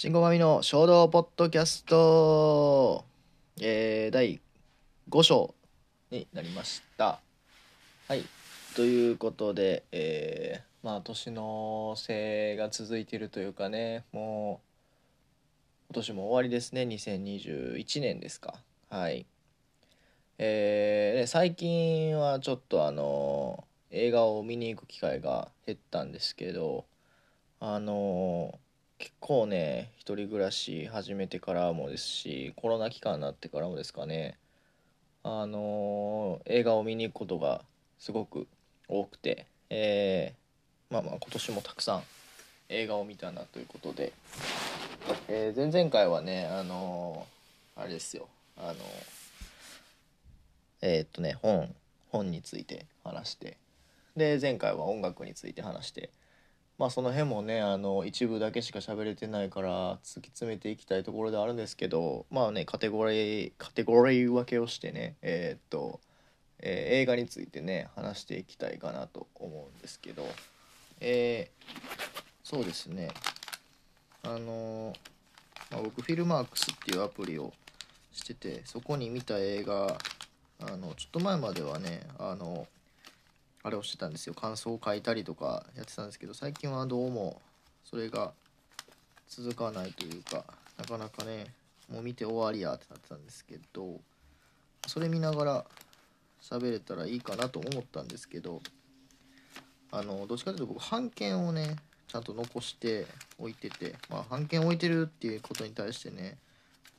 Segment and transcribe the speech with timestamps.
[0.00, 3.04] 新駒みの衝動ポッドキャスト、
[3.60, 4.40] えー、第
[5.10, 5.54] 5章
[6.10, 7.20] になりました。
[8.08, 8.24] はい。
[8.74, 14.62] ということで、えー、まあ年の瀬が続いてるというかね、も
[15.90, 18.54] う今年も終わりですね、2021年ですか。
[18.88, 19.26] はい。
[20.38, 26.86] えーね、最近はちょっとあの映画を見に行く機会が減ったんですけど
[27.60, 28.58] あの
[29.00, 34.36] 結構ね一人暮らし始めてからもですしコロナ期間になってからもですかね。
[35.22, 37.62] あの映画を見に行くことが
[37.98, 38.46] すごく
[38.88, 42.02] 多くて、えーまあまあ今年もたくさん
[42.68, 44.12] 映画を見たなということで、
[45.28, 47.26] えー前々回はねあの
[47.76, 48.28] あれですよ。
[48.58, 48.74] あの
[50.82, 51.74] えーっとね本
[52.10, 53.56] 本について話して
[54.14, 56.10] で前回は音楽について話して
[56.80, 66.00] まあその辺もねあの一部だけしか喋れてないから突き詰めていきたいところではあるんですけどまあねカテゴリーカテゴリー分けをしてねえーっと、
[66.58, 70.26] えー映画についてね話していきたいかなと思うんですけど
[71.00, 73.10] えーそうですね。
[74.22, 74.94] あの
[75.70, 77.52] まあ、僕フィルマークスっていうアプリを
[78.12, 79.98] しててそこに見た映画
[80.60, 82.66] あのちょっと前まではねあの
[83.62, 84.34] あれをしてたんですよ。
[84.34, 87.40] 感想を書いたりとかやってたんですけど最近はどうも
[87.84, 88.32] それが
[89.28, 90.44] 続かないというか
[90.76, 91.46] なかなかね
[91.90, 94.00] もう見て終わりやってなってたんですけど
[94.86, 95.64] それ見ながら
[96.42, 98.60] 喋れたらいいかなと思ったんですけど
[99.92, 101.76] あのどっちかというと僕版権をね
[102.08, 103.06] ちゃんと残して
[103.38, 106.36] おいてて、まあ、版権置いてるっていうことに対してね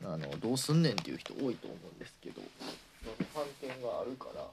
[0.04, 2.42] あのどうすんねんっていう人多いと思うんですけど
[3.34, 4.46] 版権があるから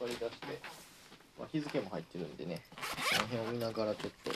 [0.00, 0.60] 引っ張り出して、
[1.38, 2.62] まあ、日付も入ってるんでね
[3.12, 4.30] その辺を見ながらちょっと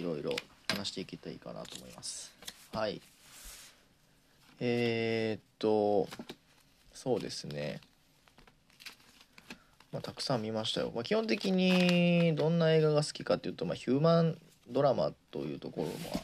[0.00, 0.36] いろいろ
[0.68, 2.32] 話していけたらいいかなと思います。
[2.72, 3.00] はい。
[4.60, 6.08] えー、っと
[6.92, 7.80] そうですね。
[9.92, 14.38] まあ、たくさん見ましたよ、まあ、基本的にどんな映画が好きかっていうと、まあ、ヒューマン
[14.68, 16.22] ドラマというところもっ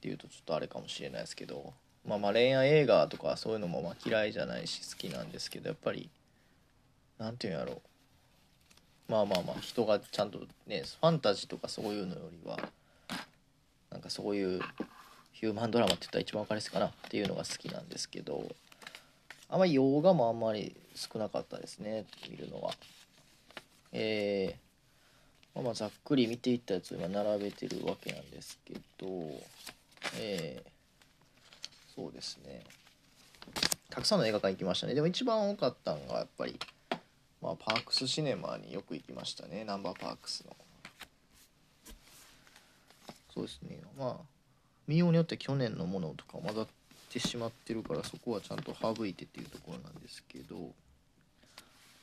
[0.00, 1.72] ていうとちょっとあれかもしれないですけど、
[2.06, 6.08] まあ、まあ恋愛映画とかそういうのもまあ嫌いじゃないし好きなんですけどやっぱり
[7.18, 7.93] なんていうんやろう。
[9.08, 12.58] まあまあまあ人がちゃんとねファンタジーとかそういうのよりは
[13.90, 14.60] なんかそういう
[15.32, 18.48] ヒューマンドラマって言ったら一番分かりやすいかなっていうのが好きなんですけど
[19.48, 22.72] あんまり洋画もあんまり少なかったですね見るのは。
[23.92, 29.06] えーまあ、ざっくり見ていったやつを今並べてるわけなんですけど、
[30.18, 30.74] えー
[31.94, 32.62] そうですね
[33.88, 36.58] たくさんの映画館行きましたねでも一番多かったのがやっぱり、
[37.44, 39.64] まあ、パークスシネマによく行きましたね。
[39.64, 40.56] ナンバーパークスの。
[43.34, 43.82] そうですね。
[43.98, 44.24] まあ
[44.86, 46.66] 見ようによって去年のものとか混ざっ
[47.10, 50.56] てしまってるからそこはちゃんと省いてっていうところなんですけど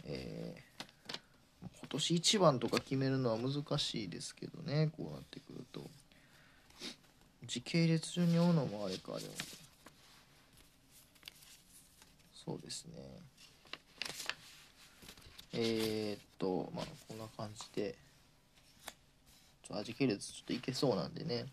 [0.05, 0.71] えー
[1.61, 4.91] 今年一番とか決めるのは難しいですけどね。
[4.95, 5.81] こうなってくると。
[7.45, 9.33] 時系列順に追うのもあれかでも。
[12.45, 13.30] そうですね。
[15.53, 17.95] えー、っとまあこんな感じで。
[19.67, 21.45] ちょ時系列ちょっといけそうなんでね。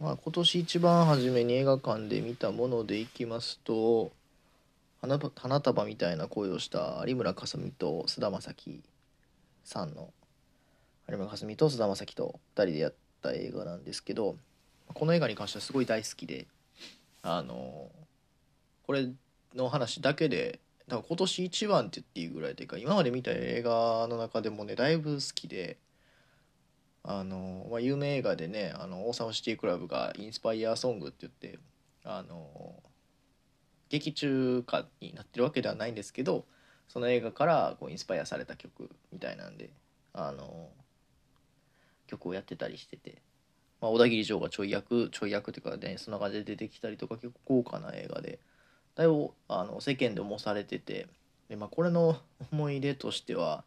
[0.00, 4.12] まあ今年一番初めに映画館で見たものでいきますと
[5.00, 8.80] 花花束みたいな声をした有村架純と菅田将暉
[9.64, 10.10] さんの
[11.08, 14.36] 有村架純と菅田将暉と2人でやった映画なんですけど
[14.94, 16.46] この映画に関してはすごい大好きで
[17.22, 17.88] あの
[18.86, 19.08] これ
[19.54, 25.78] の話だけで多分今年一番って言っていいぐらいというか今まで見た映画の中でもねだいぶ好きで
[27.04, 31.58] あの、まあ、有名映画でねあの王様シティクラブがインスパイアソングって言って
[32.04, 32.74] あの
[33.88, 36.44] 劇中歌になってるわけではないんですけど
[36.88, 39.70] その映画からこうインスパイアされた曲みたいなんで
[40.12, 40.68] あの
[42.06, 43.20] 曲をやってたりしてて、
[43.80, 48.38] まあ、小田切城がちょい役ちょい役っていうかねそんな感じで出てきたりとか結構豪華な映画で
[48.98, 51.06] だいぶあの世間でもされてて
[51.48, 52.16] で、まあ、これの
[52.52, 53.62] 思い出としては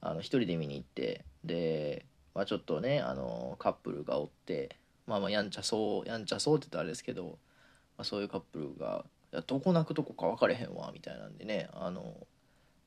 [0.00, 4.76] あの一人で見に行ってで、まあ、ちょっとねあのカップルがおって
[5.08, 12.14] まあまあやんちゃそうやんちゃそうって言ったらあれですけど、まあ、そういうカップルがいやどこ泣くとこか分かれへんわみたいなんでねあの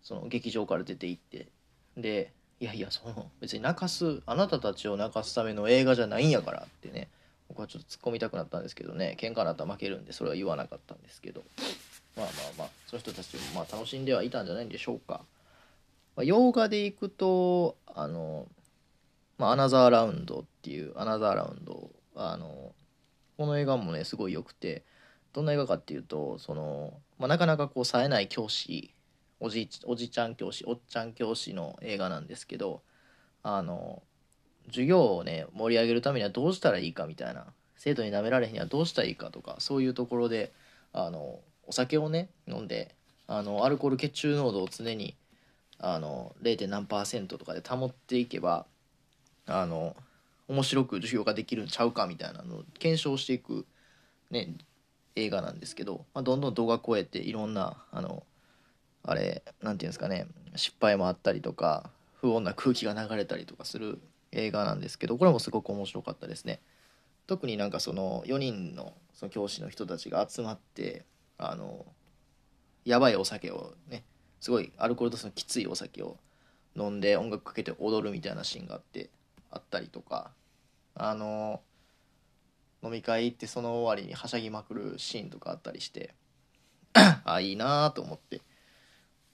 [0.01, 1.49] その劇場から出て行って
[1.97, 7.09] でいやいやその別に泣かすあなたたちを泣かすための映画じゃないんやからってね
[7.49, 11.43] 僕はちょっと突っ込みたくなったんですけどね喧嘩になったら負けるんでそれは言わなかったんですけど。
[12.15, 15.21] まあまあまあその人たちもまあ楽しんではいたんじゃないんでしょうか、
[16.15, 18.47] まあ、洋画で行くとあの、
[19.37, 22.73] まあ、アナザーラウンドっていうアナザーラウンドあの
[23.37, 24.83] この映画もねすごい良くて
[25.33, 28.93] どんな映画かっていうとその、まあ、なかなかこう冴えない教師
[29.39, 32.81] おじおじちゃん教師おっちゃん教師の映画なんですけど
[33.41, 34.03] あの
[34.67, 37.47] 授業をね盛り上げるためにはどうしたらいいかみたいな
[37.77, 40.51] 生徒に舐められへんにはどうしたらいいかとかそういうところで
[40.93, 42.95] あのお酒をね飲んで
[43.27, 45.15] あのアルコール血中濃度を常に
[45.79, 46.67] あの 0.
[46.67, 48.65] 何パーセントとかで保っていけば
[49.47, 49.95] あの
[50.47, 53.65] 面白く授業ができるんちゃうかみたいなのを検証していく、
[54.29, 54.53] ね、
[55.15, 58.23] 映画なんですけど、まあ、どんどん動画超えていろんなあの
[59.03, 63.99] あれなんていうんですかね失敗もあったりとか不穏な空気が流れたりとかする
[64.31, 66.59] 映画なんですけどこれもすごく面白かったですね。
[67.27, 71.05] 特になんかその4人のその教師の人たちが集まって
[71.41, 71.85] あの
[72.85, 74.03] やばいお酒をね
[74.39, 76.17] すごいアルコール度数のきついお酒を
[76.75, 79.09] 飲んで音楽かけて踊るみたいなシーンがあって
[79.51, 80.31] あったりとか
[80.95, 81.61] あの
[82.83, 86.13] 飲み会行ってその終わりにはしゃぎまくるシーンとかあったりして
[87.25, 88.41] あいいなと思って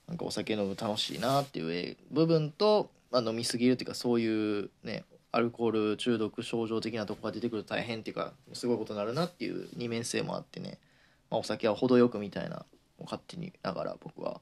[0.08, 10.80] なんかお酒飲む楽しいなっていう部分と、まあ、飲みすぎるっていうかそういうねアルコール中毒症状的なとこが出てくると大変っていうかすごいことになるなっていう二面性もあってね、
[11.30, 12.66] まあ、お酒は程よくみたいな
[13.02, 14.42] 勝手にながら僕は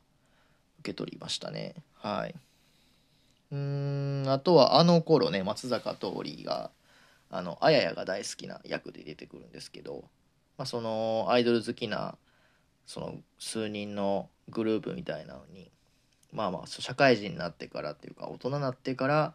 [0.80, 1.76] 受け取りましたね。
[1.96, 2.36] はい。
[3.52, 6.72] うんあとはあの頃ね松坂桃李が
[7.30, 10.06] あのあややが大好きな役で出てくるんですけど、
[10.58, 12.16] まあ、そのアイドル好きな
[12.86, 15.70] その数人のグループみたいなのに
[16.34, 19.34] まあまあ社会人になってからっていうか大人になってから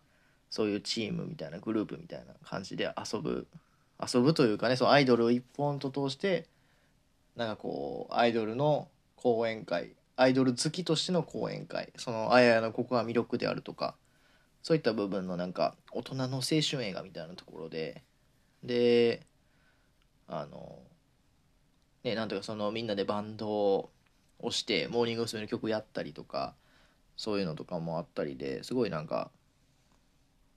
[0.51, 3.47] そういうチームみたいなグループみたいな感じで遊ぶ
[4.03, 6.47] 遊ぶというかねそのアイドルを一本と通して
[7.37, 13.95] なんかこうアイドルの講演会アイドル好きとしての講演会そのあややのここが魅力であるとか
[14.63, 18.03] そういった部分のなんか大人の青春映画みたいなところで
[18.63, 19.23] で
[20.29, 20.79] あの
[22.05, 23.91] ねなんとかそのみんなでバンドを
[24.51, 25.43] してモーニング娘。
[25.43, 26.55] の曲やったりとか
[27.17, 29.31] そういうのとかもあったりですごいなんか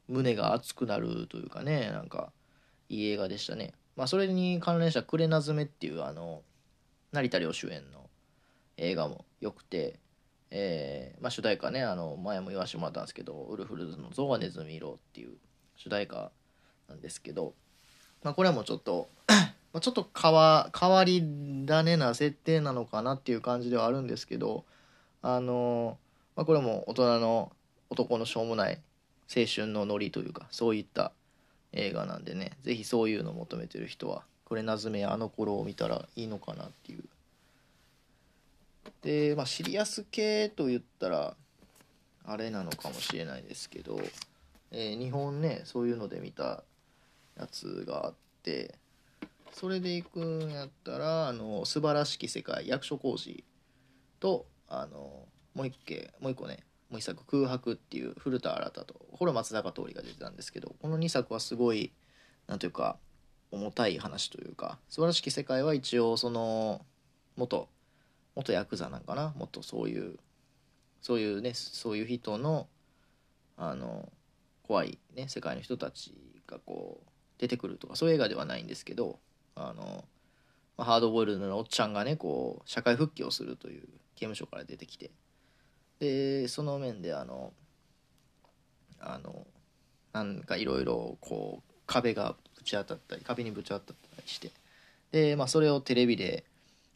[0.07, 2.31] 胸が熱くなるというかねなんか
[2.89, 6.41] いい映画でしたねまあそれに関連した「クレナズメ」っていうあの
[7.13, 8.09] 成田凌主演の
[8.75, 9.99] 映画も良くて
[10.55, 15.35] えー、まあ、主題歌ねあの前も言わせてもらったんですけどウルフルズの「ゾウはネズミ色」っていう
[15.75, 16.31] 主題歌
[16.87, 17.55] なんですけど、
[18.21, 19.09] まあ、これはもうちょっと
[19.81, 21.23] ちょっと変わ変わり
[21.65, 24.63] 種な設定なのかなっていう感じではあるんですけど
[25.23, 25.97] あの、
[26.35, 27.51] まあ、これも大人の
[27.89, 28.79] 男のしょうもない
[29.35, 31.13] 青春のノリというかそういった
[31.71, 37.03] 映画なんでね是非そういうのを求めてる人はこれなずめあの頃を見たらいいのかなっていう。
[39.01, 41.35] で、まあ、シリアス系と言ったら
[42.25, 43.99] あれなのかもしれないですけど、
[44.71, 46.63] えー、日本ねそういうので見た
[47.37, 48.13] やつがあっ
[48.43, 48.75] て
[49.51, 53.43] それで行くんやったら「あの素晴らしき世界役所広司」
[54.19, 61.91] とあのもう一件もう一個ねもう一作「空白」っていう古田新太とこれ松坂桃李が出てたんですけどこの2作はすごい
[62.47, 62.97] なんというか
[63.53, 66.83] 重たい話というか「素晴らしき世界」は一応その
[67.35, 67.69] 元
[68.35, 69.33] 元ヤクザなんかな？
[69.37, 70.17] 元そういう
[71.01, 72.67] そういうねそういう人の
[73.55, 74.11] あの
[74.63, 76.15] 怖いね世界の人たち
[76.47, 79.19] がこう出てくるとかそういう映画ではないんですけど
[79.55, 80.03] あの、
[80.77, 83.81] まあ、ハードボイルドのおっちゃんがねこう社会復帰をするという
[84.15, 85.11] 刑務所から出てきて。
[85.99, 87.53] でその面であの
[88.99, 89.45] あの
[90.11, 94.51] なんかいろいろこう壁がぶち当たったり壁にぶち当たったりして。
[95.11, 96.43] で、まあ、それをテレビで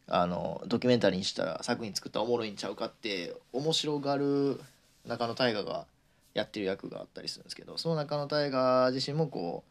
[0.08, 4.60] あのドキュメンタリーにしたら作品作ったらおもろいんちゃうかって面白がる
[5.06, 5.86] 中野大河が
[6.34, 9.64] やってる役があったりするんですけどその中野大河自身もこ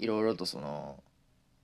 [0.00, 0.96] ういろいろとその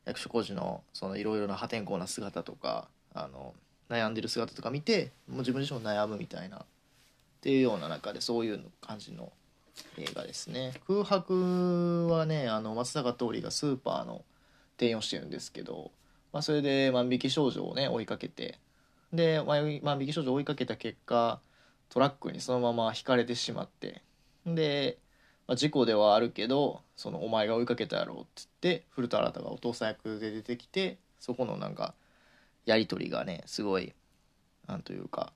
[0.05, 3.55] 役所広司のそのいろいろな破天荒な姿とかあの
[3.89, 6.61] 悩んでる姿とか見てもう自分自身も悩むみたいなっ
[7.41, 9.33] ていうような中でそういう感じの
[9.99, 10.75] 映画ですね。
[10.87, 14.25] 空白はねあの松坂桃李がスーパーの
[14.77, 15.91] 店員をしてるんですけど
[16.35, 18.59] まあ、それで万引き少女をね追いかけて
[19.13, 21.41] で万引き少女を追いかけた結果
[21.91, 24.03] トラックにそのままひかれてしまって
[24.45, 24.99] で、
[25.47, 28.27] まあ、事故ではあるけどそのお前が追いかけたやろうって
[28.63, 31.95] 言って古田新太がお父さん役で出てきてそこのなんか
[32.67, 33.93] やり取りがねすごい
[34.67, 35.33] なんというか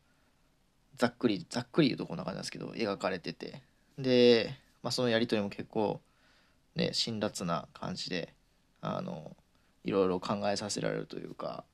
[0.97, 3.63] ざっくりざっくり言うとこんな感じなんですけど描かれてて。
[3.99, 6.01] で、まあ、そのやり取りも結構
[6.77, 8.33] ね辛辣な感じで
[8.81, 9.37] あの
[9.85, 11.65] いろいろ考えさせられるというか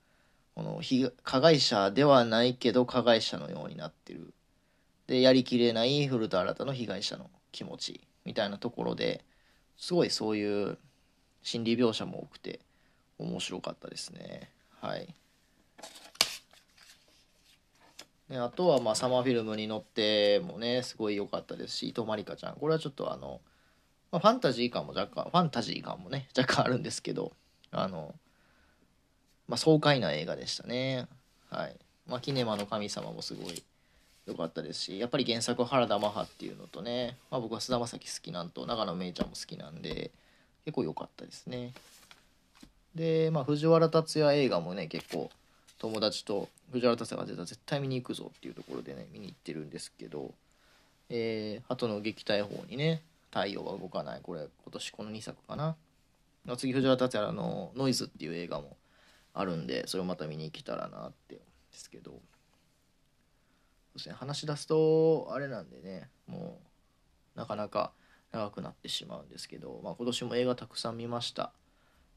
[0.54, 0.80] この
[1.22, 4.32] 加害者ではないけど加害者のようになってる。
[5.06, 9.22] でやりきれない古田新太の被害者の気持ちみたいなところで
[9.76, 10.78] すごいそういう
[11.42, 12.60] 心理描写も多くて
[13.18, 14.50] 面白かったですね。
[14.80, 15.14] はい。
[18.28, 22.54] ね、あとはまあサマーフィルムに乗ってもねすごい良かったですし伊藤まりかちゃん。
[22.56, 23.40] これはちょっとあの、
[24.10, 27.32] まあ、ファンタジー感も若干ファンタジー感もね若干あるんですけど
[27.70, 28.14] あの、
[29.46, 31.06] まあ、爽快な映画でしたね。
[31.50, 31.76] はい。
[32.06, 33.62] まあ、キネマの神様もすごい
[34.26, 40.10] 良かったですしやっぱり原作原田マハっていうのとね、まあ、僕は菅田将暉好きなんと長野めいちゃんも好きなんで
[40.64, 41.72] 結構良かったですね。
[42.94, 45.30] で、まあ、藤原竜也映画もね結構
[45.78, 50.32] 友達と藤原竜也が出た絶対見に行くぞっていうところでね見に行ってるんですけど
[51.10, 54.20] えー、鳩の撃退法にね太陽は動かない。
[54.22, 55.76] これ今年この2作かな。
[56.56, 58.76] 次藤原竜也の「ノイズ」っていう映画も
[59.32, 62.12] あるんでそれをまた見に行けたらなってですけど。
[62.12, 62.18] そ
[63.96, 66.58] うですね話し出すとあれなんでねも
[67.36, 67.92] うなかなか
[68.32, 71.52] 長くなってしまうんですけど、まあ、今年も映画たくさん見ました。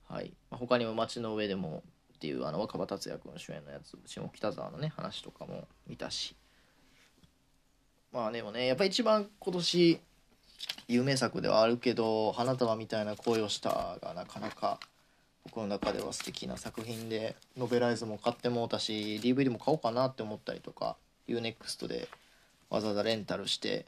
[0.10, 1.84] はい、まあ、他にも「街の上でも」
[2.18, 6.36] っていうあの若葉達也君主演のやつ下北沢のね話とかも見たし
[8.12, 10.00] まあでもねやっぱ一番今年
[10.88, 14.80] 有名作ではあるけど花束みたいな恋をしたがなかなか
[15.44, 20.98] 僕の中では素敵な作品でノベライズも買ってもうたし DVD も買おうかなって思ったりとか
[21.28, 22.10] UNEXT で
[22.72, 23.86] わざわざレンタルして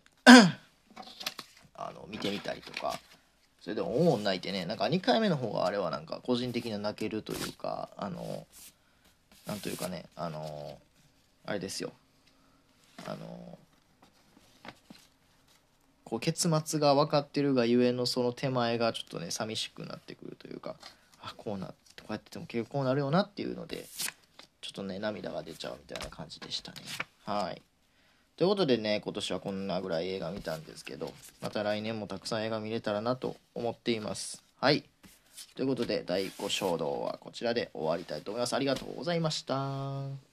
[1.75, 2.99] あの見てみたりとか
[3.61, 4.65] それでもおお泣いてね。
[4.65, 8.45] なんか2回目の方があれはなんか個人的に泣けるというかあの
[9.45, 10.77] なんというかねあの
[11.45, 11.91] あれですよ。
[13.05, 13.57] あの
[16.03, 20.75] こう結末が分かってるがゆえのその手前がちょっとね寂しくなってくるというか
[21.21, 23.85] あこうなってこうやってても結構こうなるよなっていうので
[24.61, 26.77] ちょっとね涙が出ちゃうみたいな感じでしたね。
[27.25, 27.61] はい。
[28.39, 34.41] ということでね今年はこんなぐらい映画見たんですけどまた来年もたくさん映画見れたらなと思っています。
[34.61, 34.85] はい。
[35.55, 38.53] ということで第5衝動はこちらで終わりたいと思います。
[38.53, 40.28] ありがとうございました。